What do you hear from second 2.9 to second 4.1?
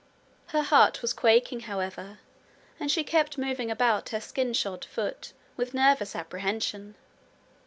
she kept moving about